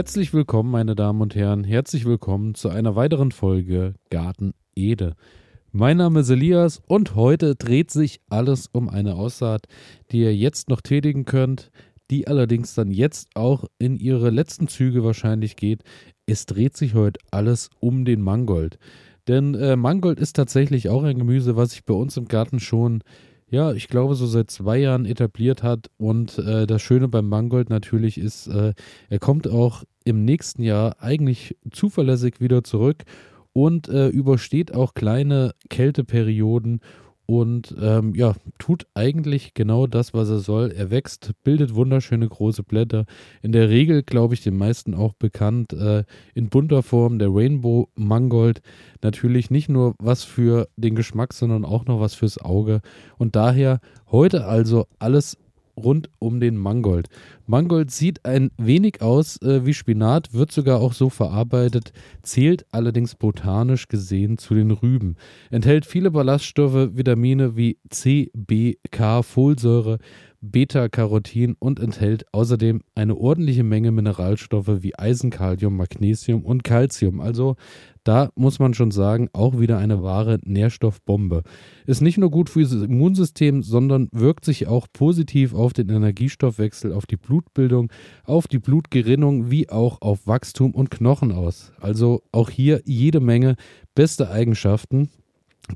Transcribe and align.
Herzlich 0.00 0.32
willkommen, 0.32 0.70
meine 0.70 0.94
Damen 0.94 1.20
und 1.20 1.34
Herren. 1.34 1.62
Herzlich 1.62 2.06
willkommen 2.06 2.54
zu 2.54 2.70
einer 2.70 2.96
weiteren 2.96 3.32
Folge 3.32 3.92
Garten 4.08 4.54
Ede. 4.74 5.14
Mein 5.72 5.98
Name 5.98 6.20
ist 6.20 6.30
Elias 6.30 6.80
und 6.86 7.16
heute 7.16 7.54
dreht 7.54 7.90
sich 7.90 8.22
alles 8.30 8.66
um 8.72 8.88
eine 8.88 9.16
Aussaat, 9.16 9.66
die 10.10 10.20
ihr 10.20 10.34
jetzt 10.34 10.70
noch 10.70 10.80
tätigen 10.80 11.26
könnt, 11.26 11.70
die 12.10 12.28
allerdings 12.28 12.74
dann 12.74 12.90
jetzt 12.90 13.28
auch 13.34 13.66
in 13.78 13.98
ihre 13.98 14.30
letzten 14.30 14.68
Züge 14.68 15.04
wahrscheinlich 15.04 15.56
geht. 15.56 15.82
Es 16.24 16.46
dreht 16.46 16.78
sich 16.78 16.94
heute 16.94 17.20
alles 17.30 17.68
um 17.78 18.06
den 18.06 18.22
Mangold. 18.22 18.78
Denn 19.28 19.54
äh, 19.54 19.76
Mangold 19.76 20.18
ist 20.18 20.34
tatsächlich 20.34 20.88
auch 20.88 21.02
ein 21.02 21.18
Gemüse, 21.18 21.56
was 21.56 21.72
sich 21.72 21.84
bei 21.84 21.92
uns 21.92 22.16
im 22.16 22.26
Garten 22.26 22.58
schon 22.58 23.02
ja, 23.50 23.72
ich 23.72 23.88
glaube, 23.88 24.14
so 24.14 24.26
seit 24.26 24.50
zwei 24.50 24.78
Jahren 24.78 25.04
etabliert 25.04 25.62
hat. 25.62 25.90
Und 25.98 26.38
äh, 26.38 26.66
das 26.66 26.82
Schöne 26.82 27.08
beim 27.08 27.28
Mangold 27.28 27.68
natürlich 27.68 28.16
ist, 28.18 28.46
äh, 28.46 28.74
er 29.08 29.18
kommt 29.18 29.48
auch 29.48 29.84
im 30.04 30.24
nächsten 30.24 30.62
Jahr 30.62 30.96
eigentlich 31.00 31.56
zuverlässig 31.70 32.40
wieder 32.40 32.64
zurück 32.64 33.04
und 33.52 33.88
äh, 33.88 34.08
übersteht 34.08 34.74
auch 34.74 34.94
kleine 34.94 35.52
Kälteperioden 35.68 36.80
und 37.30 37.76
ähm, 37.80 38.12
ja, 38.16 38.34
tut 38.58 38.88
eigentlich 38.92 39.54
genau 39.54 39.86
das, 39.86 40.12
was 40.12 40.28
er 40.30 40.40
soll. 40.40 40.72
Er 40.72 40.90
wächst, 40.90 41.30
bildet 41.44 41.76
wunderschöne 41.76 42.28
große 42.28 42.64
Blätter. 42.64 43.04
In 43.40 43.52
der 43.52 43.68
Regel, 43.68 44.02
glaube 44.02 44.34
ich, 44.34 44.42
den 44.42 44.56
meisten 44.56 44.96
auch 44.96 45.12
bekannt, 45.12 45.72
äh, 45.72 46.02
in 46.34 46.48
bunter 46.48 46.82
Form 46.82 47.20
der 47.20 47.28
Rainbow 47.32 47.88
Mangold. 47.94 48.62
Natürlich 49.00 49.48
nicht 49.48 49.68
nur 49.68 49.94
was 50.00 50.24
für 50.24 50.66
den 50.76 50.96
Geschmack, 50.96 51.32
sondern 51.32 51.64
auch 51.64 51.86
noch 51.86 52.00
was 52.00 52.14
fürs 52.14 52.36
Auge. 52.36 52.80
Und 53.16 53.36
daher 53.36 53.78
heute 54.10 54.46
also 54.46 54.88
alles 54.98 55.38
rund 55.76 56.10
um 56.18 56.40
den 56.40 56.56
Mangold. 56.56 57.08
Mangold 57.46 57.90
sieht 57.90 58.24
ein 58.24 58.50
wenig 58.56 59.02
aus 59.02 59.40
äh, 59.42 59.66
wie 59.66 59.74
Spinat, 59.74 60.32
wird 60.32 60.52
sogar 60.52 60.80
auch 60.80 60.92
so 60.92 61.10
verarbeitet, 61.10 61.92
zählt 62.22 62.64
allerdings 62.70 63.14
botanisch 63.14 63.88
gesehen 63.88 64.38
zu 64.38 64.54
den 64.54 64.70
Rüben. 64.70 65.16
Enthält 65.50 65.86
viele 65.86 66.10
Ballaststoffe, 66.10 66.96
Vitamine 66.96 67.56
wie 67.56 67.78
C, 67.88 68.30
B, 68.34 68.76
K, 68.90 69.22
Folsäure, 69.22 69.98
Beta-Carotin 70.40 71.54
und 71.58 71.80
enthält 71.80 72.24
außerdem 72.32 72.80
eine 72.94 73.16
ordentliche 73.16 73.62
Menge 73.62 73.90
Mineralstoffe 73.90 74.82
wie 74.82 74.98
Eisen, 74.98 75.30
Kalium, 75.30 75.76
Magnesium 75.76 76.44
und 76.44 76.64
Calcium. 76.64 77.20
Also 77.20 77.56
da 78.04 78.30
muss 78.34 78.58
man 78.58 78.74
schon 78.74 78.90
sagen, 78.90 79.28
auch 79.32 79.58
wieder 79.58 79.78
eine 79.78 80.02
wahre 80.02 80.38
Nährstoffbombe. 80.44 81.42
Ist 81.86 82.00
nicht 82.00 82.18
nur 82.18 82.30
gut 82.30 82.48
für 82.48 82.62
das 82.62 82.72
Immunsystem, 82.72 83.62
sondern 83.62 84.08
wirkt 84.12 84.44
sich 84.44 84.66
auch 84.66 84.86
positiv 84.92 85.54
auf 85.54 85.72
den 85.72 85.88
Energiestoffwechsel, 85.88 86.92
auf 86.92 87.06
die 87.06 87.16
Blutbildung, 87.16 87.90
auf 88.24 88.48
die 88.48 88.58
Blutgerinnung 88.58 89.50
wie 89.50 89.68
auch 89.68 90.00
auf 90.00 90.26
Wachstum 90.26 90.74
und 90.74 90.90
Knochen 90.90 91.32
aus. 91.32 91.72
Also 91.80 92.22
auch 92.32 92.50
hier 92.50 92.82
jede 92.84 93.20
Menge 93.20 93.56
beste 93.94 94.30
Eigenschaften. 94.30 95.10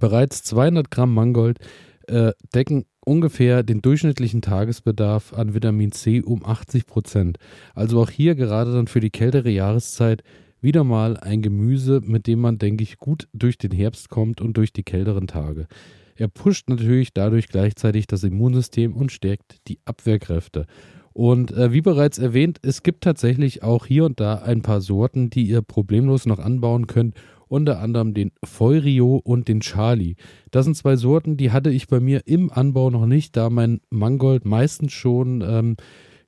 Bereits 0.01 0.43
200 0.43 0.91
Gramm 0.91 1.15
Mangold 1.15 1.59
äh, 2.07 2.33
decken 2.55 2.85
ungefähr 3.05 3.63
den 3.63 3.83
durchschnittlichen 3.83 4.43
Tagesbedarf 4.43 5.33
an 5.35 5.55
Vitamin 5.55 5.93
C 5.93 6.23
um 6.23 6.45
80 6.45 6.87
Prozent. 6.87 7.39
Also 7.75 8.01
auch 8.01 8.11
hier 8.11 8.35
gerade 8.35 8.73
dann 8.73 8.87
für 8.87 9.01
die 9.01 9.11
kältere 9.11 9.51
Jahreszeit 9.51 10.23
wieder 10.65 10.83
mal 10.83 11.17
ein 11.17 11.43
Gemüse, 11.43 12.01
mit 12.05 12.27
dem 12.27 12.41
man, 12.41 12.59
denke 12.59 12.83
ich, 12.83 12.99
gut 12.99 13.29
durch 13.33 13.59
den 13.59 13.71
Herbst 13.71 14.09
kommt 14.09 14.41
und 14.41 14.57
durch 14.57 14.73
die 14.73 14.83
kälteren 14.83 15.29
Tage. 15.29 15.69
Er 16.17 16.29
pusht 16.29 16.69
natürlich 16.69 17.13
dadurch 17.13 17.49
gleichzeitig 17.49 18.07
das 18.07 18.25
Immunsystem 18.25 18.95
und 18.95 19.13
stärkt 19.13 19.69
die 19.69 19.79
Abwehrkräfte. 19.85 20.67
Und 21.13 21.53
äh, 21.53 21.73
wie 21.73 21.81
bereits 21.81 22.19
erwähnt, 22.19 22.59
es 22.63 22.83
gibt 22.83 23.05
tatsächlich 23.05 23.63
auch 23.63 23.87
hier 23.87 24.05
und 24.05 24.19
da 24.19 24.37
ein 24.37 24.63
paar 24.63 24.81
Sorten, 24.81 25.31
die 25.31 25.45
ihr 25.45 25.63
problemlos 25.63 26.27
noch 26.27 26.41
anbauen 26.41 26.87
könnt. 26.89 27.15
Unter 27.47 27.79
anderem 27.79 28.15
den 28.15 28.33
Feurio 28.43 29.21
und 29.23 29.47
den 29.47 29.61
Charlie. 29.61 30.17
Das 30.51 30.65
sind 30.65 30.77
zwei 30.77 30.97
Sorten, 30.97 31.37
die 31.37 31.53
hatte 31.53 31.71
ich 31.71 31.87
bei 31.87 32.01
mir 32.01 32.23
im 32.27 32.51
Anbau 32.51 32.91
noch 32.91 33.07
nicht, 33.07 33.37
da 33.37 33.51
mein 33.51 33.81
Mangold 33.91 34.45
meistens 34.45 34.93
schon 34.93 35.45
ähm, 35.47 35.77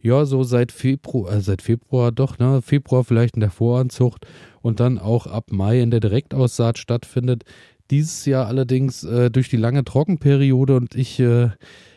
ja, 0.06 0.24
so 0.24 0.44
seit 0.44 0.72
Februar, 0.72 1.32
äh, 1.32 1.40
seit 1.40 1.62
Februar 1.62 2.12
doch, 2.12 2.38
ne, 2.38 2.62
Februar 2.62 3.04
vielleicht 3.04 3.34
in 3.34 3.40
der 3.40 3.50
Voranzucht 3.50 4.26
und 4.62 4.80
dann 4.80 4.98
auch 4.98 5.26
ab 5.26 5.50
Mai 5.50 5.80
in 5.80 5.90
der 5.90 6.00
Direktaussaat 6.00 6.78
stattfindet. 6.78 7.44
Dieses 7.90 8.24
Jahr 8.24 8.46
allerdings 8.46 9.04
äh, 9.04 9.30
durch 9.30 9.48
die 9.48 9.56
lange 9.56 9.84
Trockenperiode 9.84 10.76
und 10.76 10.94
ich 10.94 11.20
äh, 11.20 11.50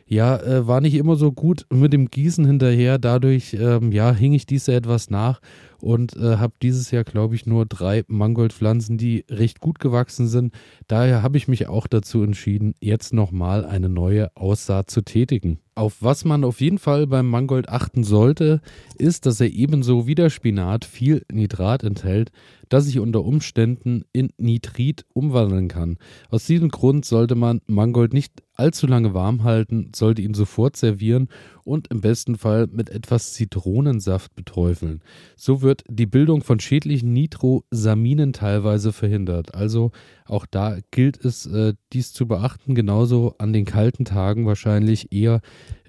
ja, 0.10 0.38
äh, 0.38 0.68
war 0.68 0.82
nicht 0.82 0.96
immer 0.96 1.16
so 1.16 1.32
gut 1.32 1.68
mit 1.72 1.94
dem 1.94 2.10
Gießen 2.10 2.44
hinterher. 2.44 2.98
Dadurch, 2.98 3.54
ähm, 3.54 3.92
ja, 3.92 4.12
hing 4.12 4.34
ich 4.34 4.48
diese 4.48 4.74
etwas 4.74 5.12
nach 5.12 5.40
und 5.80 6.16
äh, 6.16 6.38
habe 6.38 6.54
dieses 6.64 6.90
Jahr, 6.90 7.04
glaube 7.04 7.36
ich, 7.36 7.46
nur 7.46 7.68
drei 7.68 8.04
Mangoldpflanzen, 8.08 8.98
die 8.98 9.24
recht 9.30 9.60
gut 9.60 9.80
gewachsen 9.80 10.28
sind. 10.28 10.54
Daher 10.88 11.22
habe 11.22 11.38
ich 11.38 11.48
mich 11.48 11.68
auch 11.68 11.86
dazu 11.86 12.24
entschieden, 12.24 12.74
jetzt 12.82 13.14
nochmal 13.14 13.66
eine 13.66 13.88
neue 13.88 14.36
Aussaat 14.36 14.90
zu 14.90 15.04
tätigen. 15.04 15.60
Auf 15.80 16.02
was 16.02 16.26
man 16.26 16.44
auf 16.44 16.60
jeden 16.60 16.78
Fall 16.78 17.08
beim 17.08 17.30
Mangold 17.30 17.70
achten 17.70 18.04
sollte, 18.04 18.60
ist, 18.98 19.26
dass 19.26 19.40
er 19.40 19.48
ebenso 19.48 20.08
wie 20.08 20.16
der 20.16 20.30
Spinat 20.30 20.84
viel 20.84 21.24
Nitrat 21.32 21.86
enthält, 21.86 22.34
das 22.70 22.86
sich 22.86 23.00
unter 23.00 23.24
Umständen 23.24 24.06
in 24.14 24.32
Nitrit 24.38 25.06
umwandeln 25.14 25.68
kann. 25.68 25.98
Aus 26.30 26.46
diesem 26.46 26.70
Grund 26.70 27.06
sollte 27.06 27.36
man 27.36 27.62
Mangold 27.68 28.14
nicht 28.14 28.44
allzu 28.60 28.88
lange 28.88 29.14
warm 29.14 29.44
halten, 29.44 29.92
sollte 29.96 30.22
ihn 30.22 30.34
sofort 30.34 30.76
servieren 30.76 31.30
und 31.64 31.88
im 31.92 32.02
besten 32.02 32.36
Fall 32.36 32.68
mit 32.68 32.90
etwas 32.90 33.34
Zitronensaft 33.34 34.36
beträufeln. 34.36 35.02
So 35.36 35.62
wird 35.62 35.84
die 35.88 36.06
Bildung 36.06 36.44
von 36.44 36.60
schädlichen 36.60 37.14
Nitrosaminen 37.14 38.34
teilweise 38.34 38.92
verhindert. 38.92 39.56
Also 39.56 39.92
auch 40.26 40.46
da 40.46 40.78
gilt 40.92 41.24
es, 41.24 41.46
äh, 41.46 41.74
dies 41.94 42.12
zu 42.12 42.28
beachten. 42.28 42.76
Genauso 42.76 43.36
an 43.38 43.54
den 43.54 43.66
kalten 43.66 44.04
Tagen 44.04 44.46
wahrscheinlich 44.46 45.12
eher 45.12 45.42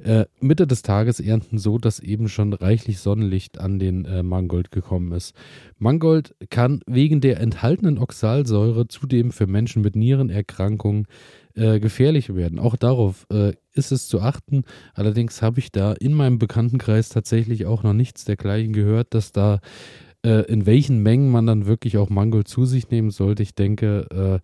äh, 0.05 0.27
Mitte 0.41 0.67
des 0.67 0.83
Tages 0.83 1.19
ernten, 1.19 1.59
so 1.59 1.77
dass 1.77 1.99
eben 1.99 2.29
schon 2.29 2.53
reichlich 2.53 3.01
Sonnenlicht 3.01 3.59
an 3.59 3.79
den 3.79 4.05
äh, 4.05 4.23
Mangold 4.23 4.71
gekommen 4.71 5.13
ist. 5.13 5.35
Mangold 5.79 6.37
kann 6.51 6.70
wegen 6.87 7.21
der 7.21 7.41
enthaltenen 7.41 7.99
Oxalsäure 7.99 8.89
zudem 8.89 9.31
für 9.31 9.47
Menschen 9.47 9.83
mit 9.83 9.97
Nierenerkrankungen 9.97 11.07
äh, 11.55 11.81
gefährlich 11.81 12.35
werden. 12.35 12.59
Auch 12.59 12.77
darauf 12.77 13.27
äh, 13.33 13.53
ist 13.73 13.93
es 13.93 14.09
zu 14.09 14.21
achten. 14.21 14.65
Allerdings 14.95 15.43
habe 15.43 15.59
ich 15.59 15.73
da 15.73 15.93
in 15.93 16.15
meinem 16.15 16.39
Bekanntenkreis 16.39 17.09
tatsächlich 17.09 17.67
auch 17.67 17.83
noch 17.83 17.93
nichts 17.95 18.25
dergleichen 18.25 18.73
gehört, 18.73 19.15
dass 19.15 19.33
da 19.33 19.61
äh, 20.25 20.45
in 20.51 20.67
welchen 20.67 21.03
Mengen 21.03 21.31
man 21.31 21.47
dann 21.47 21.67
wirklich 21.67 21.99
auch 21.99 22.11
Mangold 22.11 22.49
zu 22.49 22.67
sich 22.67 22.91
nehmen 22.91 23.11
sollte. 23.11 23.43
Ich 23.43 23.55
denke, 23.55 24.41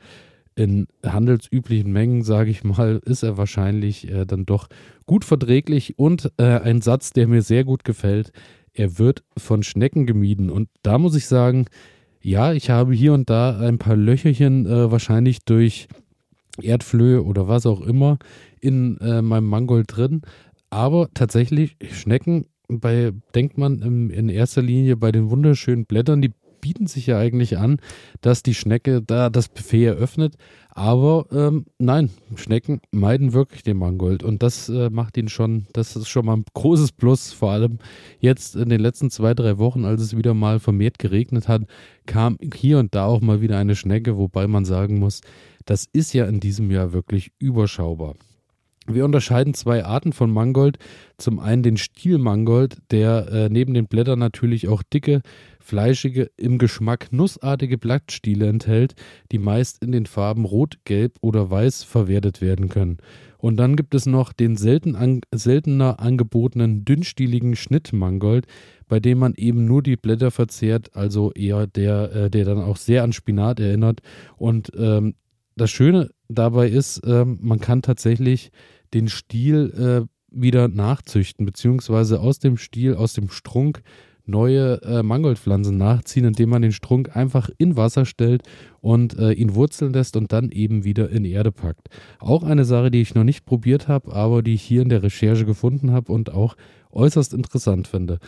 äh, 0.59 0.63
in 0.63 0.87
handelsüblichen 1.05 1.93
Mengen, 1.93 2.23
sage 2.23 2.51
ich 2.51 2.65
mal, 2.65 3.01
ist 3.05 3.23
er 3.23 3.37
wahrscheinlich 3.37 4.11
äh, 4.11 4.25
dann 4.25 4.47
doch 4.47 4.69
gut 5.05 5.25
verträglich. 5.25 5.99
Und 5.99 6.33
äh, 6.39 6.45
ein 6.45 6.81
Satz, 6.81 7.11
der 7.11 7.29
mir 7.29 7.43
sehr 7.43 7.65
gut 7.65 7.85
gefällt, 7.85 8.33
er 8.73 8.99
wird 8.99 9.23
von 9.37 9.63
Schnecken 9.63 10.07
gemieden. 10.07 10.51
Und 10.51 10.69
da 10.83 10.99
muss 10.99 11.15
ich 11.15 11.27
sagen, 11.27 11.67
ja, 12.27 12.53
ich 12.53 12.71
habe 12.71 12.93
hier 12.93 13.13
und 13.13 13.31
da 13.31 13.57
ein 13.61 13.79
paar 13.79 13.95
Löcherchen 13.95 14.67
wahrscheinlich 14.67 15.45
durch 15.45 15.87
Erdflöhe 16.61 17.23
oder 17.23 17.47
was 17.47 17.67
auch 17.67 17.81
immer 17.81 18.19
in 18.61 18.99
äh, 18.99 19.23
meinem 19.23 19.47
Mangold 19.47 19.97
drin. 19.97 20.23
Aber 20.69 21.09
tatsächlich, 21.15 21.77
Schnecken, 21.93 22.47
bei, 22.67 23.13
denkt 23.37 23.59
man 23.59 23.81
im, 23.81 24.11
in 24.11 24.29
erster 24.29 24.61
Linie 24.61 24.97
bei 24.97 25.13
den 25.13 25.31
wunderschönen 25.31 25.87
Blättern, 25.87 26.21
die 26.21 26.33
bieten 26.66 26.88
sich 26.88 27.06
ja 27.06 27.16
eigentlich 27.16 27.59
an, 27.59 27.78
dass 28.22 28.42
die 28.42 28.54
Schnecke 28.54 29.01
da 29.01 29.30
das 29.30 29.48
Buffet 29.48 29.84
eröffnet. 29.84 30.34
Aber 30.71 31.27
ähm, 31.30 31.66
nein, 31.78 32.10
Schnecken 32.34 32.80
meiden 32.91 33.33
wirklich 33.33 33.63
den 33.63 33.77
Mangold. 33.77 34.24
Und 34.24 34.42
das 34.42 34.68
äh, 34.68 34.91
macht 34.91 35.16
ihn 35.16 35.28
schon, 35.28 35.68
das 35.74 35.95
ist 35.95 36.09
schon 36.09 36.27
mal 36.27 36.39
ein 36.39 36.45
großes 36.54 36.91
Plus. 36.91 37.33
Vor 37.33 37.53
allem 37.53 37.78
jetzt 38.18 38.57
in 38.57 38.68
den 38.68 38.80
letzten 38.80 39.10
zwei, 39.10 39.33
drei 39.33 39.59
Wochen, 39.59 39.84
als 39.84 40.03
es 40.03 40.16
wieder 40.16 40.34
mal 40.34 40.59
vermehrt 40.59 40.98
geregnet 40.98 41.47
hat, 41.47 41.63
kam 42.04 42.36
hier 42.53 42.80
und 42.80 42.97
da 42.97 43.07
auch 43.07 43.21
mal 43.21 43.41
wieder 43.41 43.59
eine 43.59 43.77
Schnecke, 43.77 44.16
wobei 44.16 44.48
man 44.48 44.65
sagen 44.65 44.98
muss, 44.98 45.21
das 45.66 45.86
ist 45.92 46.15
ja 46.15 46.27
in 46.27 46.41
diesem 46.41 46.72
Jahr 46.72 46.92
wirklich 46.92 47.30
überschaubar. 47.39 48.16
Wir 48.88 49.04
unterscheiden 49.04 49.54
zwei 49.54 49.84
Arten 49.84 50.12
von 50.12 50.30
Mangold. 50.30 50.78
Zum 51.18 51.38
einen 51.38 51.62
den 51.62 51.77
Stielmangold, 51.77 52.78
der 52.91 53.28
äh, 53.30 53.48
neben 53.48 53.74
den 53.74 53.86
Blättern 53.86 54.18
natürlich 54.18 54.68
auch 54.68 54.83
dicke, 54.83 55.22
fleischige, 55.59 56.30
im 56.36 56.59
Geschmack 56.59 57.12
nussartige 57.12 57.78
Blattstiele 57.78 58.47
enthält, 58.47 58.94
die 59.33 59.38
meist 59.38 59.83
in 59.83 59.92
den 59.92 60.06
Farben 60.06 60.44
Rot, 60.44 60.78
Gelb 60.84 61.16
oder 61.21 61.50
Weiß 61.50 61.83
verwertet 61.83 62.41
werden 62.41 62.68
können. 62.68 62.98
Und 63.38 63.56
dann 63.56 63.77
gibt 63.77 63.94
es 63.94 64.06
noch 64.06 64.33
den 64.33 64.56
selten 64.56 64.94
an, 64.94 65.21
seltener 65.34 66.00
angebotenen 66.00 66.84
dünnstieligen 66.84 67.56
Schnittmangold, 67.56 68.47
bei 68.88 69.00
dem 69.00 69.18
man 69.18 69.34
eben 69.34 69.65
nur 69.65 69.83
die 69.83 69.97
Blätter 69.97 70.30
verzehrt, 70.30 70.94
also 70.94 71.33
eher 71.33 71.66
der, 71.66 72.12
äh, 72.15 72.30
der 72.30 72.44
dann 72.44 72.59
auch 72.59 72.77
sehr 72.77 73.03
an 73.03 73.12
Spinat 73.12 73.60
erinnert. 73.60 74.00
Und 74.36 74.71
ähm, 74.78 75.15
das 75.56 75.71
Schöne 75.71 76.10
dabei 76.28 76.68
ist, 76.68 77.03
ähm, 77.06 77.38
man 77.41 77.60
kann 77.60 77.83
tatsächlich 77.83 78.50
den 78.94 79.09
Stiel 79.09 80.06
äh, 80.06 80.16
wieder 80.30 80.68
nachzüchten, 80.68 81.47
beziehungsweise 81.47 82.21
aus 82.21 82.38
dem 82.38 82.56
Stiel, 82.56 82.94
aus 82.94 83.15
dem 83.15 83.30
Strunk 83.30 83.83
neue 84.27 84.83
äh, 84.83 85.03
Mangoldpflanzen 85.03 85.77
nachziehen, 85.77 86.24
indem 86.24 86.50
man 86.50 86.62
den 86.62 86.72
Strunk 86.72 87.16
einfach 87.16 87.48
in 87.59 87.77
Wasser 87.77 88.04
stellt 88.04 88.42
und 88.80 89.16
äh, 89.18 89.33
ihn 89.33 89.54
wurzeln 89.54 89.92
lässt 89.92 90.16
und 90.16 90.33
dann 90.33 90.50
eben 90.50 90.84
wieder 90.84 91.10
in 91.10 91.24
Erde 91.24 91.53
packt. 91.53 91.88
Auch 92.18 92.42
eine 92.42 92.65
Sache, 92.65 92.91
die 92.91 93.00
ich 93.00 93.15
noch 93.15 93.24
nicht 93.24 93.47
probiert 93.47 93.86
habe, 93.86 94.12
aber 94.12 94.42
die 94.42 94.54
ich 94.54 94.62
hier 94.62 94.83
in 94.83 94.88
der 94.88 95.03
Recherche 95.03 95.47
gefunden 95.47 95.92
habe 95.92 96.12
und 96.12 96.33
auch 96.33 96.56
äußerst 96.91 97.34
interessant 97.34 97.86
finde 97.86 98.18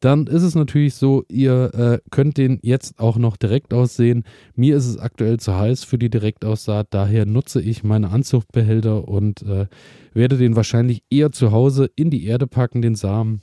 dann 0.00 0.26
ist 0.26 0.42
es 0.42 0.54
natürlich 0.54 0.94
so, 0.94 1.24
ihr 1.28 1.74
äh, 1.74 1.98
könnt 2.10 2.36
den 2.36 2.60
jetzt 2.62 3.00
auch 3.00 3.16
noch 3.16 3.36
direkt 3.36 3.74
aussehen. 3.74 4.24
Mir 4.54 4.76
ist 4.76 4.86
es 4.86 4.98
aktuell 4.98 5.40
zu 5.40 5.56
heiß 5.56 5.84
für 5.84 5.98
die 5.98 6.10
Direktaussaat, 6.10 6.88
daher 6.90 7.26
nutze 7.26 7.60
ich 7.60 7.82
meine 7.82 8.10
Anzuchtbehälter 8.10 9.08
und 9.08 9.42
äh, 9.42 9.66
werde 10.14 10.36
den 10.36 10.54
wahrscheinlich 10.54 11.02
eher 11.10 11.32
zu 11.32 11.50
Hause 11.50 11.90
in 11.96 12.10
die 12.10 12.26
Erde 12.26 12.46
packen, 12.46 12.82
den 12.82 12.94
Samen. 12.94 13.42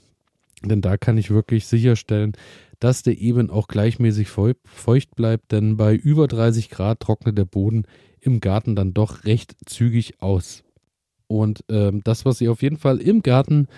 Denn 0.64 0.80
da 0.80 0.96
kann 0.96 1.18
ich 1.18 1.30
wirklich 1.30 1.66
sicherstellen, 1.66 2.32
dass 2.80 3.02
der 3.02 3.18
eben 3.18 3.50
auch 3.50 3.68
gleichmäßig 3.68 4.28
feucht 4.28 5.14
bleibt, 5.14 5.52
denn 5.52 5.76
bei 5.76 5.94
über 5.94 6.26
30 6.26 6.70
Grad 6.70 7.00
trocknet 7.00 7.36
der 7.36 7.44
Boden 7.44 7.84
im 8.20 8.40
Garten 8.40 8.74
dann 8.74 8.94
doch 8.94 9.24
recht 9.24 9.56
zügig 9.66 10.20
aus. 10.20 10.64
Und 11.26 11.64
ähm, 11.68 12.02
das, 12.04 12.24
was 12.24 12.40
ihr 12.40 12.52
auf 12.52 12.62
jeden 12.62 12.76
Fall 12.76 12.98
im 12.98 13.22
Garten 13.22 13.68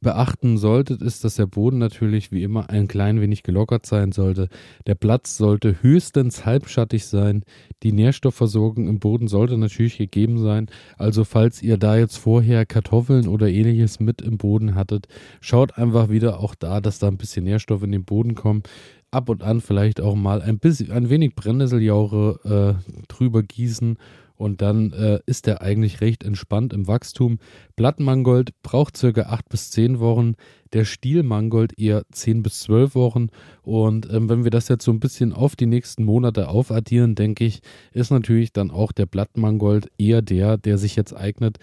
beachten 0.00 0.58
solltet, 0.58 1.02
ist, 1.02 1.24
dass 1.24 1.34
der 1.34 1.46
Boden 1.46 1.78
natürlich 1.78 2.30
wie 2.30 2.42
immer 2.42 2.70
ein 2.70 2.86
klein 2.86 3.20
wenig 3.20 3.42
gelockert 3.42 3.84
sein 3.84 4.12
sollte. 4.12 4.48
Der 4.86 4.94
Platz 4.94 5.36
sollte 5.36 5.82
höchstens 5.82 6.46
halbschattig 6.46 7.06
sein. 7.06 7.42
Die 7.82 7.92
Nährstoffversorgung 7.92 8.86
im 8.88 9.00
Boden 9.00 9.26
sollte 9.26 9.58
natürlich 9.58 9.98
gegeben 9.98 10.38
sein. 10.38 10.66
Also 10.96 11.24
falls 11.24 11.62
ihr 11.62 11.78
da 11.78 11.96
jetzt 11.96 12.16
vorher 12.16 12.64
Kartoffeln 12.64 13.26
oder 13.26 13.48
ähnliches 13.48 13.98
mit 13.98 14.22
im 14.22 14.38
Boden 14.38 14.74
hattet, 14.74 15.08
schaut 15.40 15.76
einfach 15.76 16.10
wieder 16.10 16.40
auch 16.40 16.54
da, 16.54 16.80
dass 16.80 16.98
da 16.98 17.08
ein 17.08 17.18
bisschen 17.18 17.44
Nährstoff 17.44 17.82
in 17.82 17.92
den 17.92 18.04
Boden 18.04 18.34
kommen. 18.34 18.62
Ab 19.10 19.30
und 19.30 19.42
an 19.42 19.60
vielleicht 19.60 20.00
auch 20.00 20.14
mal 20.14 20.42
ein 20.42 20.58
bisschen, 20.58 20.92
ein 20.92 21.08
wenig 21.08 21.34
Brennnesseljauche 21.34 22.78
äh, 22.84 23.04
drüber 23.08 23.42
gießen 23.42 23.96
und 24.38 24.62
dann 24.62 24.92
äh, 24.92 25.18
ist 25.26 25.48
er 25.48 25.60
eigentlich 25.62 26.00
recht 26.00 26.22
entspannt 26.22 26.72
im 26.72 26.86
Wachstum. 26.86 27.38
Blattmangold 27.76 28.52
braucht 28.62 28.96
circa 28.96 29.22
8 29.22 29.48
bis 29.48 29.70
10 29.72 29.98
Wochen, 29.98 30.34
der 30.72 30.84
Stielmangold 30.84 31.76
eher 31.78 32.04
10 32.12 32.44
bis 32.44 32.60
12 32.60 32.94
Wochen. 32.94 33.26
Und 33.62 34.08
ähm, 34.12 34.28
wenn 34.28 34.44
wir 34.44 34.52
das 34.52 34.68
jetzt 34.68 34.84
so 34.84 34.92
ein 34.92 35.00
bisschen 35.00 35.32
auf 35.32 35.56
die 35.56 35.66
nächsten 35.66 36.04
Monate 36.04 36.48
aufaddieren, 36.48 37.16
denke 37.16 37.44
ich, 37.44 37.60
ist 37.92 38.10
natürlich 38.10 38.52
dann 38.52 38.70
auch 38.70 38.92
der 38.92 39.06
Blattmangold 39.06 39.90
eher 39.98 40.22
der, 40.22 40.56
der 40.56 40.78
sich 40.78 40.94
jetzt 40.94 41.14
eignet, 41.14 41.58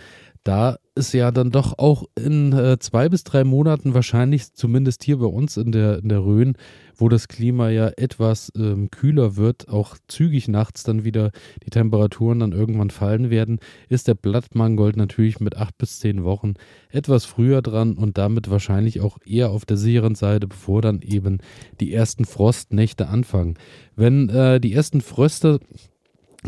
da 0.46 0.78
ist 0.94 1.12
ja 1.14 1.32
dann 1.32 1.52
doch 1.52 1.78
auch 1.80 2.06
in 2.16 2.54
äh, 2.54 2.78
zwei 2.80 3.10
bis 3.10 3.24
drei 3.24 3.44
Monaten 3.44 3.96
wahrscheinlich, 3.96 4.54
zumindest 4.54 5.04
hier 5.04 5.18
bei 5.18 5.26
uns 5.26 5.58
in 5.58 5.72
der, 5.72 5.98
in 5.98 6.08
der 6.08 6.24
Rhön, 6.24 6.54
wo 6.96 7.10
das 7.10 7.28
Klima 7.28 7.70
ja 7.70 7.90
etwas 7.98 8.52
ähm, 8.56 8.92
kühler 8.92 9.36
wird, 9.36 9.68
auch 9.68 9.98
zügig 10.08 10.48
nachts 10.48 10.84
dann 10.84 11.04
wieder 11.04 11.32
die 11.66 11.72
Temperaturen 11.72 12.40
dann 12.40 12.52
irgendwann 12.52 12.92
fallen 12.92 13.32
werden, 13.32 13.60
ist 13.90 14.08
der 14.08 14.14
Blattmangold 14.14 14.96
natürlich 14.96 15.40
mit 15.40 15.58
acht 15.58 15.78
bis 15.80 16.00
zehn 16.00 16.24
Wochen 16.24 16.54
etwas 16.90 17.26
früher 17.26 17.64
dran 17.64 17.96
und 17.96 18.18
damit 18.20 18.50
wahrscheinlich 18.50 19.02
auch 19.02 19.18
eher 19.26 19.50
auf 19.50 19.66
der 19.66 19.78
sicheren 19.78 20.16
Seite, 20.16 20.48
bevor 20.48 20.82
dann 20.84 21.02
eben 21.02 21.40
die 21.80 21.92
ersten 21.92 22.24
Frostnächte 22.24 23.08
anfangen. 23.08 23.56
Wenn 23.96 24.30
äh, 24.30 24.62
die 24.62 24.74
ersten 24.74 25.02
Fröste 25.02 25.60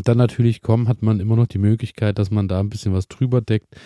dann 0.04 0.18
natürlich 0.18 0.62
kommen, 0.62 0.88
hat 0.88 1.02
man 1.02 1.20
immer 1.20 1.36
noch 1.36 1.46
die 1.46 1.58
Möglichkeit, 1.58 2.18
dass 2.18 2.30
man 2.30 2.48
da 2.48 2.60
ein 2.60 2.70
bisschen 2.70 2.92
was 2.92 3.08
drüber 3.08 3.40
deckt. 3.40 3.76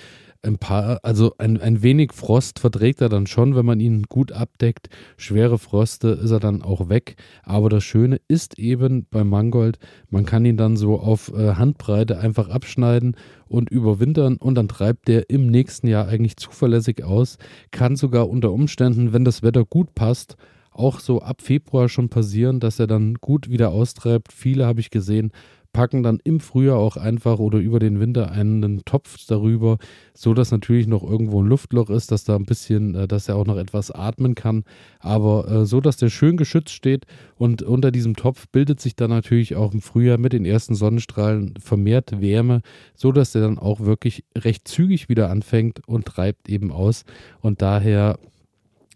Ein 0.44 0.58
paar, 0.58 0.98
also 1.04 1.34
ein, 1.38 1.60
ein 1.60 1.84
wenig 1.84 2.12
Frost 2.12 2.58
verträgt 2.58 3.00
er 3.00 3.08
dann 3.08 3.28
schon, 3.28 3.54
wenn 3.54 3.64
man 3.64 3.78
ihn 3.78 4.02
gut 4.08 4.32
abdeckt. 4.32 4.88
Schwere 5.16 5.56
Froste 5.56 6.08
ist 6.08 6.32
er 6.32 6.40
dann 6.40 6.62
auch 6.62 6.88
weg. 6.88 7.14
Aber 7.44 7.68
das 7.68 7.84
Schöne 7.84 8.20
ist 8.26 8.58
eben 8.58 9.06
beim 9.08 9.28
Mangold, 9.28 9.78
man 10.10 10.26
kann 10.26 10.44
ihn 10.44 10.56
dann 10.56 10.76
so 10.76 10.98
auf 10.98 11.32
äh, 11.32 11.54
Handbreite 11.54 12.18
einfach 12.18 12.48
abschneiden 12.48 13.16
und 13.46 13.70
überwintern 13.70 14.36
und 14.36 14.56
dann 14.56 14.66
treibt 14.66 15.06
der 15.06 15.30
im 15.30 15.46
nächsten 15.46 15.86
Jahr 15.86 16.08
eigentlich 16.08 16.36
zuverlässig 16.36 17.04
aus. 17.04 17.38
Kann 17.70 17.94
sogar 17.94 18.28
unter 18.28 18.50
Umständen, 18.50 19.12
wenn 19.12 19.24
das 19.24 19.44
Wetter 19.44 19.64
gut 19.64 19.94
passt, 19.94 20.36
auch 20.72 21.00
so 21.00 21.20
ab 21.20 21.42
Februar 21.42 21.88
schon 21.88 22.08
passieren, 22.08 22.58
dass 22.58 22.78
er 22.78 22.86
dann 22.86 23.14
gut 23.14 23.48
wieder 23.48 23.70
austreibt. 23.70 24.32
Viele 24.32 24.66
habe 24.66 24.80
ich 24.80 24.90
gesehen, 24.90 25.30
packen 25.72 26.02
dann 26.02 26.20
im 26.22 26.40
Frühjahr 26.40 26.78
auch 26.78 26.96
einfach 26.96 27.38
oder 27.38 27.58
über 27.58 27.78
den 27.78 27.98
Winter 27.98 28.30
einen 28.30 28.84
Topf 28.84 29.26
darüber, 29.26 29.78
so 30.14 30.34
dass 30.34 30.50
natürlich 30.50 30.86
noch 30.86 31.02
irgendwo 31.02 31.42
ein 31.42 31.46
Luftloch 31.46 31.90
ist, 31.90 32.12
dass 32.12 32.24
da 32.24 32.36
ein 32.36 32.44
bisschen, 32.44 32.94
äh, 32.94 33.08
dass 33.08 33.28
er 33.28 33.36
auch 33.36 33.46
noch 33.46 33.56
etwas 33.56 33.90
atmen 33.90 34.34
kann, 34.34 34.64
aber 35.00 35.48
äh, 35.48 35.66
so, 35.66 35.80
dass 35.80 35.96
der 35.96 36.10
schön 36.10 36.36
geschützt 36.36 36.74
steht 36.74 37.06
und 37.36 37.62
unter 37.62 37.90
diesem 37.90 38.16
Topf 38.16 38.48
bildet 38.48 38.80
sich 38.80 38.96
dann 38.96 39.10
natürlich 39.10 39.56
auch 39.56 39.72
im 39.72 39.80
Frühjahr 39.80 40.18
mit 40.18 40.32
den 40.32 40.44
ersten 40.44 40.74
Sonnenstrahlen 40.74 41.54
vermehrt 41.58 42.20
Wärme, 42.20 42.62
so 42.94 43.12
dass 43.12 43.32
der 43.32 43.42
dann 43.42 43.58
auch 43.58 43.80
wirklich 43.80 44.24
recht 44.36 44.68
zügig 44.68 45.08
wieder 45.08 45.30
anfängt 45.30 45.80
und 45.86 46.06
treibt 46.06 46.48
eben 46.48 46.70
aus 46.70 47.04
und 47.40 47.62
daher 47.62 48.18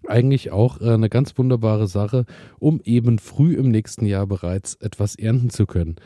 eigentlich 0.09 0.53
auch 0.53 0.81
äh, 0.81 0.91
eine 0.91 1.09
ganz 1.09 1.37
wunderbare 1.39 1.87
Sache, 1.87 2.27
um 2.59 2.81
eben 2.85 3.19
früh 3.19 3.55
im 3.55 3.71
nächsten 3.71 4.07
Jahr 4.07 4.27
bereits 4.27 4.75
etwas 4.75 5.17
ernten 5.17 5.51
zu 5.51 5.67
können. 5.67 5.97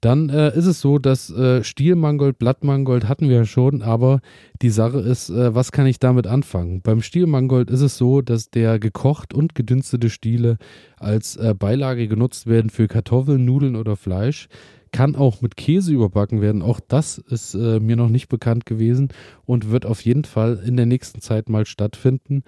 Dann 0.00 0.28
äh, 0.28 0.56
ist 0.56 0.66
es 0.66 0.80
so, 0.80 0.98
dass 0.98 1.28
äh, 1.30 1.64
Stielmangold, 1.64 2.38
Blattmangold 2.38 3.08
hatten 3.08 3.28
wir 3.28 3.36
ja 3.36 3.44
schon, 3.44 3.82
aber 3.82 4.20
die 4.62 4.70
Sache 4.70 5.00
ist, 5.00 5.28
äh, 5.28 5.54
was 5.56 5.72
kann 5.72 5.86
ich 5.86 5.98
damit 5.98 6.28
anfangen? 6.28 6.82
Beim 6.82 7.02
Stielmangold 7.02 7.68
ist 7.68 7.80
es 7.80 7.98
so, 7.98 8.22
dass 8.22 8.50
der 8.50 8.78
gekocht 8.78 9.34
und 9.34 9.56
gedünstete 9.56 10.08
Stiele 10.08 10.58
als 10.98 11.34
äh, 11.34 11.52
Beilage 11.58 12.06
genutzt 12.06 12.46
werden 12.46 12.70
für 12.70 12.86
Kartoffeln, 12.86 13.44
Nudeln 13.44 13.74
oder 13.74 13.96
Fleisch. 13.96 14.48
Kann 14.92 15.16
auch 15.16 15.42
mit 15.42 15.56
Käse 15.56 15.92
überbacken 15.92 16.40
werden. 16.40 16.62
Auch 16.62 16.78
das 16.78 17.18
ist 17.18 17.54
äh, 17.54 17.80
mir 17.80 17.96
noch 17.96 18.08
nicht 18.08 18.28
bekannt 18.28 18.66
gewesen 18.66 19.08
und 19.46 19.72
wird 19.72 19.84
auf 19.84 20.00
jeden 20.02 20.24
Fall 20.24 20.62
in 20.64 20.76
der 20.76 20.86
nächsten 20.86 21.20
Zeit 21.20 21.48
mal 21.48 21.66
stattfinden. 21.66 22.44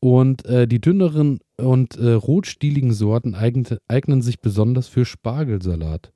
Und 0.00 0.46
äh, 0.46 0.66
die 0.66 0.80
dünneren 0.80 1.40
und 1.56 1.96
äh, 1.96 2.12
rotstieligen 2.12 2.92
Sorten 2.92 3.34
eignen, 3.34 3.78
eignen 3.88 4.22
sich 4.22 4.40
besonders 4.40 4.88
für 4.88 5.04
Spargelsalat. 5.04 6.13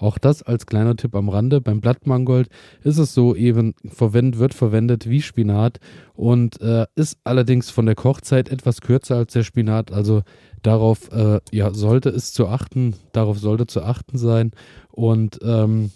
Auch 0.00 0.16
das 0.16 0.42
als 0.42 0.64
kleiner 0.64 0.96
Tipp 0.96 1.14
am 1.14 1.28
Rande. 1.28 1.60
Beim 1.60 1.82
Blattmangold 1.82 2.48
ist 2.82 2.96
es 2.96 3.12
so 3.12 3.36
eben, 3.36 3.74
verwendet, 3.84 4.40
wird 4.40 4.54
verwendet 4.54 5.08
wie 5.08 5.20
Spinat 5.20 5.78
und 6.14 6.60
äh, 6.62 6.86
ist 6.94 7.18
allerdings 7.22 7.70
von 7.70 7.84
der 7.84 7.94
Kochzeit 7.94 8.48
etwas 8.48 8.80
kürzer 8.80 9.16
als 9.16 9.34
der 9.34 9.42
Spinat. 9.42 9.92
Also 9.92 10.22
darauf 10.62 11.12
äh, 11.12 11.40
ja, 11.52 11.74
sollte 11.74 12.08
es 12.08 12.32
zu 12.32 12.48
achten, 12.48 12.94
darauf 13.12 13.38
sollte 13.38 13.66
zu 13.66 13.82
achten 13.82 14.16
sein. 14.16 14.52
Und 14.90 15.38
ähm, 15.42 15.90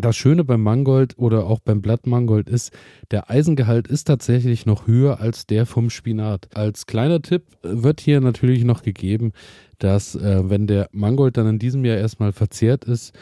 das 0.00 0.16
Schöne 0.16 0.44
beim 0.44 0.62
Mangold 0.62 1.18
oder 1.18 1.46
auch 1.46 1.58
beim 1.60 1.82
Blattmangold 1.82 2.48
ist, 2.48 2.72
der 3.10 3.30
Eisengehalt 3.30 3.88
ist 3.88 4.04
tatsächlich 4.04 4.64
noch 4.64 4.86
höher 4.86 5.20
als 5.20 5.46
der 5.46 5.66
vom 5.66 5.90
Spinat. 5.90 6.48
Als 6.54 6.86
kleiner 6.86 7.20
Tipp 7.20 7.42
wird 7.62 8.00
hier 8.00 8.20
natürlich 8.20 8.62
noch 8.64 8.82
gegeben, 8.82 9.32
dass 9.78 10.14
äh, 10.14 10.48
wenn 10.48 10.66
der 10.66 10.88
Mangold 10.92 11.36
dann 11.36 11.48
in 11.48 11.58
diesem 11.58 11.84
Jahr 11.84 11.96
erstmal 11.96 12.32
verzehrt 12.32 12.84
ist, 12.84 13.12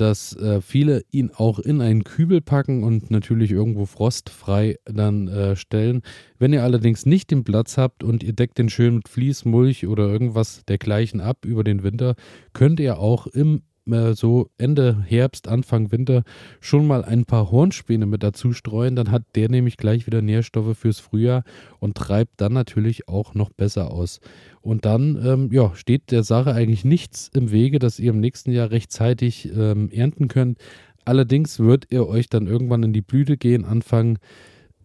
dass 0.00 0.36
äh, 0.36 0.60
viele 0.60 1.02
ihn 1.10 1.30
auch 1.34 1.58
in 1.58 1.80
einen 1.80 2.04
Kübel 2.04 2.40
packen 2.40 2.84
und 2.84 3.10
natürlich 3.10 3.50
irgendwo 3.50 3.86
frostfrei 3.86 4.76
dann 4.84 5.28
äh, 5.28 5.56
stellen. 5.56 6.02
Wenn 6.38 6.52
ihr 6.52 6.62
allerdings 6.62 7.06
nicht 7.06 7.30
den 7.30 7.44
Platz 7.44 7.76
habt 7.78 8.04
und 8.04 8.22
ihr 8.22 8.32
deckt 8.32 8.58
den 8.58 8.68
schön 8.68 8.96
mit 8.96 9.08
Vlies, 9.08 9.44
Mulch 9.44 9.86
oder 9.86 10.04
irgendwas 10.04 10.64
dergleichen 10.66 11.20
ab 11.20 11.44
über 11.44 11.64
den 11.64 11.82
Winter, 11.82 12.14
könnt 12.52 12.80
ihr 12.80 12.98
auch 12.98 13.26
im 13.26 13.62
äh, 13.90 14.14
so 14.14 14.50
Ende 14.58 15.04
Herbst, 15.06 15.48
Anfang 15.48 15.92
Winter 15.92 16.22
schon 16.60 16.86
mal 16.86 17.04
ein 17.04 17.24
paar 17.24 17.50
Hornspäne 17.50 18.06
mit 18.06 18.22
dazu 18.22 18.52
streuen. 18.52 18.96
Dann 18.96 19.10
hat 19.10 19.22
der 19.34 19.48
nämlich 19.48 19.76
gleich 19.76 20.06
wieder 20.06 20.22
Nährstoffe 20.22 20.76
fürs 20.76 21.00
Frühjahr 21.00 21.44
und 21.78 21.96
treibt 21.96 22.40
dann 22.40 22.52
natürlich 22.52 23.08
auch 23.08 23.34
noch 23.34 23.50
besser 23.50 23.90
aus. 23.90 24.20
Und 24.60 24.84
dann 24.84 25.20
ähm, 25.24 25.48
ja, 25.52 25.72
steht 25.74 26.10
der 26.10 26.22
Sache 26.22 26.52
eigentlich 26.52 26.84
nichts 26.84 27.30
im 27.34 27.50
Wege, 27.50 27.78
dass 27.78 27.98
ihr 27.98 28.10
im 28.10 28.20
nächsten 28.20 28.52
Jahr 28.52 28.70
rechtzeitig 28.70 29.50
ähm, 29.56 29.90
ernten 29.90 30.28
könnt. 30.28 30.58
Allerdings 31.04 31.60
wird 31.60 31.86
ihr 31.90 32.08
euch 32.08 32.28
dann 32.28 32.48
irgendwann 32.48 32.82
in 32.82 32.92
die 32.92 33.02
Blüte 33.02 33.36
gehen, 33.36 33.64
Anfang 33.64 34.18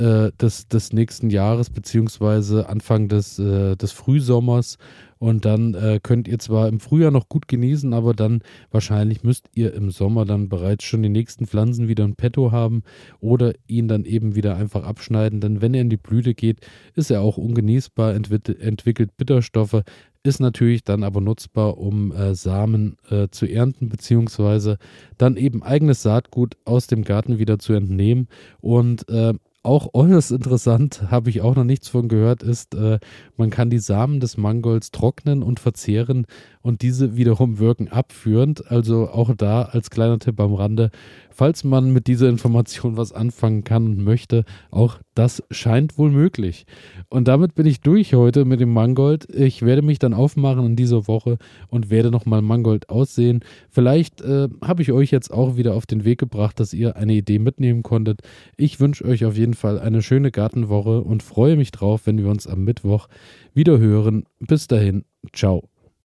äh, 0.01 0.31
des, 0.41 0.67
des 0.67 0.93
nächsten 0.93 1.29
Jahres, 1.29 1.69
beziehungsweise 1.69 2.67
Anfang 2.67 3.07
des, 3.07 3.37
äh, 3.37 3.75
des 3.75 3.91
Frühsommers. 3.91 4.77
Und 5.19 5.45
dann 5.45 5.75
äh, 5.75 5.99
könnt 6.01 6.27
ihr 6.27 6.39
zwar 6.39 6.67
im 6.67 6.79
Frühjahr 6.79 7.11
noch 7.11 7.29
gut 7.29 7.47
genießen, 7.47 7.93
aber 7.93 8.15
dann 8.15 8.41
wahrscheinlich 8.71 9.23
müsst 9.23 9.49
ihr 9.53 9.75
im 9.75 9.91
Sommer 9.91 10.25
dann 10.25 10.49
bereits 10.49 10.83
schon 10.83 11.03
die 11.03 11.09
nächsten 11.09 11.45
Pflanzen 11.45 11.87
wieder 11.87 12.03
in 12.03 12.15
petto 12.15 12.51
haben 12.51 12.81
oder 13.19 13.53
ihn 13.67 13.87
dann 13.87 14.05
eben 14.05 14.33
wieder 14.33 14.55
einfach 14.55 14.83
abschneiden. 14.83 15.39
Denn 15.39 15.61
wenn 15.61 15.75
er 15.75 15.81
in 15.81 15.91
die 15.91 15.97
Blüte 15.97 16.33
geht, 16.33 16.61
ist 16.95 17.11
er 17.11 17.21
auch 17.21 17.37
ungenießbar, 17.37 18.15
entwick 18.15 18.49
entwickelt 18.59 19.15
Bitterstoffe, 19.17 19.83
ist 20.23 20.39
natürlich 20.39 20.83
dann 20.83 21.03
aber 21.03 21.21
nutzbar, 21.21 21.77
um 21.77 22.11
äh, 22.11 22.33
Samen 22.33 22.97
äh, 23.11 23.27
zu 23.29 23.45
ernten, 23.45 23.89
beziehungsweise 23.89 24.79
dann 25.19 25.37
eben 25.37 25.61
eigenes 25.61 26.01
Saatgut 26.01 26.57
aus 26.65 26.87
dem 26.87 27.03
Garten 27.03 27.37
wieder 27.37 27.59
zu 27.59 27.73
entnehmen. 27.73 28.27
Und 28.59 29.07
äh, 29.09 29.33
auch 29.63 29.93
äußerst 29.93 30.31
interessant, 30.31 31.11
habe 31.11 31.29
ich 31.29 31.41
auch 31.41 31.55
noch 31.55 31.63
nichts 31.63 31.87
von 31.87 32.07
gehört, 32.07 32.41
ist, 32.41 32.73
äh, 32.73 32.99
man 33.37 33.51
kann 33.51 33.69
die 33.69 33.79
Samen 33.79 34.19
des 34.19 34.37
Mangolds 34.37 34.91
trocknen 34.91 35.43
und 35.43 35.59
verzehren 35.59 36.25
und 36.61 36.81
diese 36.81 37.15
wiederum 37.15 37.59
wirken 37.59 37.87
abführend. 37.87 38.71
Also 38.71 39.09
auch 39.09 39.35
da 39.35 39.63
als 39.63 39.89
kleiner 39.91 40.19
Tipp 40.19 40.39
am 40.39 40.55
Rande, 40.55 40.89
falls 41.31 41.63
man 41.63 41.91
mit 41.91 42.07
dieser 42.07 42.29
Information 42.29 42.97
was 42.97 43.11
anfangen 43.11 43.63
kann 43.63 43.85
und 43.85 44.03
möchte, 44.03 44.43
auch 44.69 44.99
das 45.15 45.43
scheint 45.51 45.97
wohl 45.97 46.11
möglich. 46.11 46.65
Und 47.09 47.27
damit 47.27 47.55
bin 47.55 47.65
ich 47.65 47.81
durch 47.81 48.13
heute 48.13 48.45
mit 48.45 48.59
dem 48.59 48.73
Mangold. 48.73 49.27
Ich 49.33 49.61
werde 49.61 49.81
mich 49.81 49.99
dann 49.99 50.13
aufmachen 50.13 50.65
in 50.65 50.75
dieser 50.75 51.07
Woche 51.07 51.37
und 51.69 51.89
werde 51.89 52.11
nochmal 52.11 52.41
Mangold 52.41 52.89
aussehen. 52.89 53.41
Vielleicht 53.69 54.21
äh, 54.21 54.47
habe 54.63 54.81
ich 54.81 54.91
euch 54.91 55.11
jetzt 55.11 55.31
auch 55.31 55.57
wieder 55.57 55.73
auf 55.73 55.85
den 55.85 56.05
Weg 56.05 56.19
gebracht, 56.19 56.59
dass 56.59 56.73
ihr 56.73 56.95
eine 56.95 57.13
Idee 57.13 57.39
mitnehmen 57.39 57.83
konntet. 57.83 58.21
Ich 58.57 58.79
wünsche 58.79 59.05
euch 59.05 59.25
auf 59.25 59.37
jeden 59.37 59.53
Fall 59.53 59.79
eine 59.79 60.01
schöne 60.01 60.31
Gartenwoche 60.31 61.01
und 61.01 61.23
freue 61.23 61.55
mich 61.55 61.71
drauf, 61.71 62.01
wenn 62.05 62.17
wir 62.17 62.29
uns 62.29 62.47
am 62.47 62.63
Mittwoch 62.63 63.07
wieder 63.53 63.79
hören. 63.79 64.25
Bis 64.39 64.67
dahin, 64.67 65.03
ciao. 65.33 65.70